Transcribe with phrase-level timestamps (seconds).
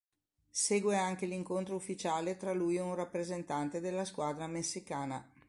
[0.49, 5.23] Segue anche l'incontro ufficiale tra lui e un rappresentante della squadra messicana.